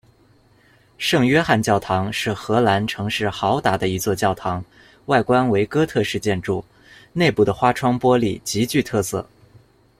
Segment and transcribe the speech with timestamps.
[0.97, 4.65] 圣约翰教堂是荷兰城市豪达的一座教堂，
[5.05, 6.65] 外观为哥特式建筑，
[7.13, 9.27] 内部的花窗玻璃极具特色。